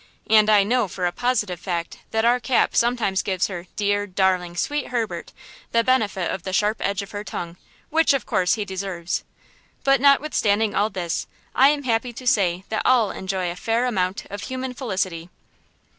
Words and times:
And 0.31 0.49
I 0.49 0.63
know 0.63 0.87
for 0.87 1.05
a 1.05 1.11
positive 1.11 1.59
fact 1.59 1.99
that 2.09 2.25
our 2.25 2.39
Cap 2.39 2.75
sometimes 2.75 3.21
gives 3.21 3.45
her 3.49 3.67
"dear, 3.75 4.07
darling, 4.07 4.55
sweet 4.55 4.87
Herbert," 4.87 5.31
the 5.73 5.83
benefit 5.83 6.31
of 6.31 6.41
the 6.41 6.51
sharp 6.53 6.77
edge 6.79 7.03
of 7.03 7.11
her 7.11 7.23
tongue, 7.23 7.57
which, 7.91 8.11
of 8.11 8.25
course, 8.25 8.55
he 8.55 8.65
deserves. 8.65 9.23
But 9.83 10.01
notwithstanding 10.01 10.73
all 10.73 10.89
this, 10.89 11.27
I 11.53 11.69
am 11.69 11.83
happy 11.83 12.13
to 12.13 12.25
say 12.25 12.63
that 12.69 12.81
all 12.83 13.11
enjoy 13.11 13.51
a 13.51 13.55
fair 13.55 13.85
amount 13.85 14.25
of 14.31 14.41
human 14.41 14.73
felicity. 14.73 15.29